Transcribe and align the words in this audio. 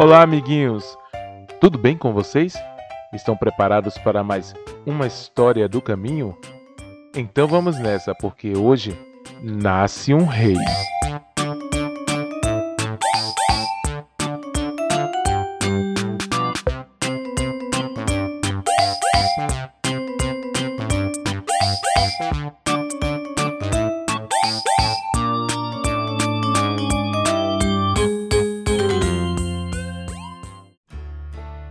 Olá, 0.00 0.22
amiguinhos! 0.22 0.96
Tudo 1.60 1.76
bem 1.76 1.94
com 1.94 2.10
vocês? 2.14 2.54
Estão 3.12 3.36
preparados 3.36 3.98
para 3.98 4.24
mais 4.24 4.54
uma 4.86 5.06
história 5.06 5.68
do 5.68 5.82
caminho? 5.82 6.34
Então 7.14 7.46
vamos 7.46 7.78
nessa, 7.78 8.14
porque 8.14 8.56
hoje 8.56 8.98
nasce 9.42 10.14
um 10.14 10.24
rei. 10.24 10.56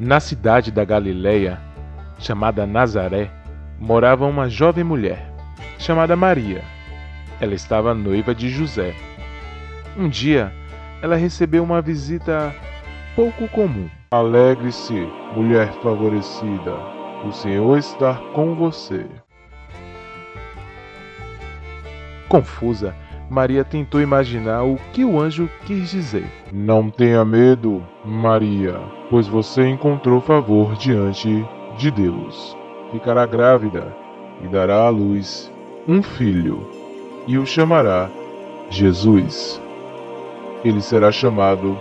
Na 0.00 0.20
cidade 0.20 0.70
da 0.70 0.84
Galileia, 0.84 1.58
chamada 2.20 2.64
Nazaré, 2.64 3.28
morava 3.80 4.26
uma 4.26 4.48
jovem 4.48 4.84
mulher, 4.84 5.28
chamada 5.76 6.14
Maria. 6.14 6.62
Ela 7.40 7.54
estava 7.54 7.92
noiva 7.94 8.32
de 8.32 8.48
José. 8.48 8.94
Um 9.96 10.08
dia, 10.08 10.52
ela 11.02 11.16
recebeu 11.16 11.64
uma 11.64 11.82
visita 11.82 12.54
pouco 13.16 13.48
comum. 13.48 13.90
Alegre-se, 14.12 14.94
mulher 15.34 15.72
favorecida, 15.82 16.76
o 17.24 17.32
Senhor 17.32 17.76
está 17.76 18.14
com 18.34 18.54
você. 18.54 19.04
Confusa, 22.28 22.94
Maria 23.30 23.62
tentou 23.62 24.00
imaginar 24.00 24.64
o 24.64 24.76
que 24.92 25.04
o 25.04 25.20
anjo 25.20 25.50
quis 25.66 25.90
dizer. 25.90 26.24
Não 26.50 26.88
tenha 26.88 27.24
medo, 27.24 27.82
Maria, 28.02 28.80
pois 29.10 29.28
você 29.28 29.68
encontrou 29.68 30.20
favor 30.20 30.74
diante 30.76 31.46
de 31.76 31.90
Deus. 31.90 32.56
Ficará 32.90 33.26
grávida 33.26 33.94
e 34.42 34.48
dará 34.48 34.86
à 34.86 34.88
luz 34.88 35.52
um 35.86 36.02
filho, 36.02 36.66
e 37.26 37.36
o 37.36 37.44
chamará 37.44 38.08
Jesus. 38.70 39.60
Ele 40.64 40.80
será 40.80 41.12
chamado 41.12 41.78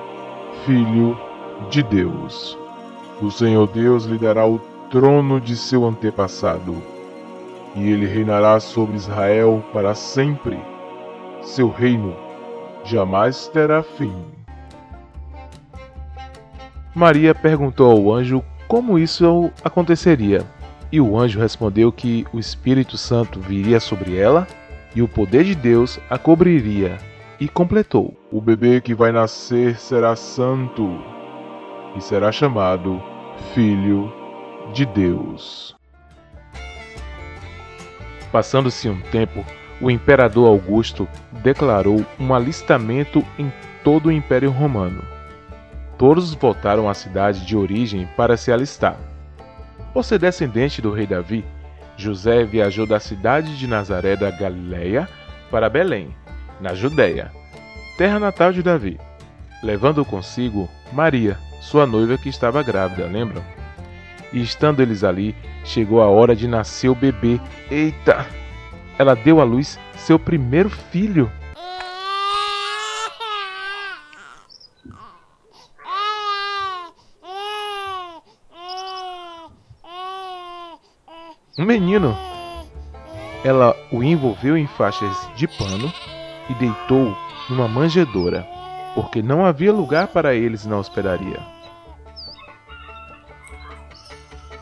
Filho 0.65 1.17
de 1.69 1.81
Deus. 1.81 2.57
O 3.21 3.31
Senhor 3.31 3.67
Deus 3.67 4.05
lhe 4.05 4.17
dará 4.17 4.45
o 4.45 4.59
trono 4.91 5.39
de 5.39 5.55
seu 5.55 5.85
antepassado, 5.85 6.75
e 7.73 7.89
ele 7.89 8.05
reinará 8.05 8.59
sobre 8.59 8.97
Israel 8.97 9.63
para 9.71 9.95
sempre 9.95 10.57
seu 11.41 11.69
reino 11.69 12.15
jamais 12.83 13.47
terá 13.47 13.83
fim. 13.83 14.13
Maria 16.95 17.35
perguntou 17.35 17.91
ao 17.91 18.13
anjo 18.13 18.43
como 18.67 18.97
isso 18.97 19.51
aconteceria, 19.63 20.45
e 20.91 20.99
o 20.99 21.17
anjo 21.17 21.39
respondeu 21.39 21.91
que 21.91 22.25
o 22.33 22.39
Espírito 22.39 22.97
Santo 22.97 23.39
viria 23.39 23.79
sobre 23.79 24.17
ela 24.17 24.47
e 24.95 25.01
o 25.01 25.07
poder 25.07 25.43
de 25.43 25.53
Deus 25.53 25.99
a 26.09 26.17
cobriria, 26.17 26.97
e 27.39 27.47
completou: 27.47 28.17
O 28.31 28.41
bebê 28.41 28.81
que 28.81 28.95
vai 28.95 29.11
nascer 29.11 29.77
será 29.79 30.15
santo 30.15 30.99
e 31.95 32.01
será 32.01 32.31
chamado 32.31 33.01
Filho 33.53 34.11
de 34.73 34.85
Deus. 34.85 35.75
Passando-se 38.31 38.89
um 38.89 38.99
tempo, 39.01 39.45
o 39.79 39.91
imperador 39.91 40.47
Augusto 40.47 41.07
declarou 41.43 42.05
um 42.19 42.33
alistamento 42.33 43.23
em 43.37 43.51
todo 43.83 44.07
o 44.07 44.11
Império 44.11 44.51
Romano. 44.51 45.03
Todos 45.97 46.33
voltaram 46.33 46.89
à 46.89 46.93
cidade 46.93 47.45
de 47.45 47.55
origem 47.55 48.07
para 48.15 48.37
se 48.37 48.51
alistar. 48.51 48.97
Por 49.93 50.03
ser 50.03 50.19
descendente 50.19 50.81
do 50.81 50.91
rei 50.91 51.07
Davi, 51.07 51.43
José 51.95 52.43
viajou 52.43 52.85
da 52.85 52.99
cidade 52.99 53.57
de 53.57 53.67
Nazaré 53.67 54.15
da 54.15 54.29
Galiléia 54.29 55.09
para 55.49 55.69
Belém, 55.69 56.15
na 56.61 56.75
Judéia, 56.75 57.31
terra 57.97 58.19
natal 58.19 58.53
de 58.53 58.61
Davi, 58.61 58.99
levando 59.63 60.05
consigo 60.05 60.69
Maria, 60.93 61.37
sua 61.61 61.87
noiva 61.87 62.17
que 62.17 62.29
estava 62.29 62.61
grávida, 62.61 63.07
lembram? 63.07 63.43
E 64.31 64.41
estando 64.41 64.81
eles 64.81 65.03
ali, 65.03 65.35
chegou 65.63 66.01
a 66.01 66.07
hora 66.07 66.35
de 66.35 66.47
nascer 66.47 66.89
o 66.89 66.95
bebê. 66.95 67.39
Eita! 67.71 68.25
Ela 68.97 69.15
deu 69.15 69.39
à 69.39 69.43
luz 69.43 69.79
seu 69.95 70.17
primeiro 70.17 70.69
filho. 70.69 71.31
Um 81.59 81.65
menino. 81.65 82.15
Ela 83.43 83.75
o 83.91 84.03
envolveu 84.03 84.57
em 84.57 84.67
faixas 84.67 85.15
de 85.35 85.47
pano 85.47 85.91
e 86.49 86.53
deitou 86.55 87.15
numa 87.49 87.67
manjedoura, 87.67 88.47
porque 88.93 89.21
não 89.21 89.45
havia 89.45 89.73
lugar 89.73 90.07
para 90.07 90.35
eles 90.35 90.65
na 90.65 90.77
hospedaria. 90.77 91.39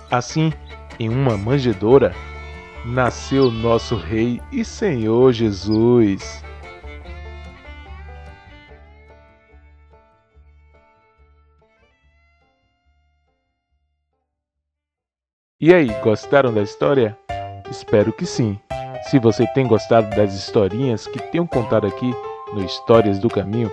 Assim, 0.10 0.54
em 1.00 1.10
uma 1.10 1.36
manjedoura, 1.36 2.16
nasceu 2.86 3.50
nosso 3.50 3.96
Rei 3.96 4.40
e 4.52 4.64
Senhor 4.64 5.34
Jesus. 5.34 6.44
E 15.60 15.74
aí, 15.74 15.88
gostaram 16.04 16.54
da 16.54 16.62
história? 16.62 17.18
Espero 17.72 18.14
que 18.14 18.26
sim. 18.26 18.60
Se 19.10 19.18
você 19.18 19.48
tem 19.48 19.68
gostado 19.68 20.16
das 20.16 20.34
historinhas 20.36 21.08
que 21.08 21.20
tenho 21.32 21.48
contado 21.48 21.88
aqui 21.88 22.14
no 22.54 22.64
Histórias 22.64 23.18
do 23.18 23.30
Caminho, 23.30 23.72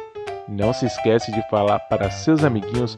não 0.48 0.72
se 0.72 0.86
esquece 0.86 1.30
de 1.32 1.46
falar 1.50 1.80
para 1.80 2.10
seus 2.10 2.44
amiguinhos 2.44 2.96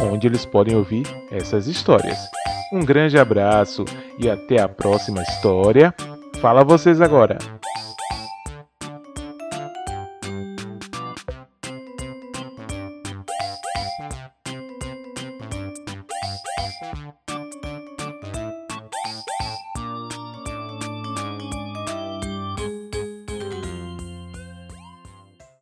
onde 0.00 0.28
eles 0.28 0.46
podem 0.46 0.76
ouvir 0.76 1.06
essas 1.32 1.66
histórias. 1.66 2.18
Um 2.72 2.84
grande 2.84 3.18
abraço 3.18 3.84
e 4.18 4.28
até 4.28 4.60
a 4.60 4.68
próxima 4.68 5.22
história. 5.22 5.94
Fala 6.40 6.64
vocês 6.64 7.00
agora. 7.00 7.38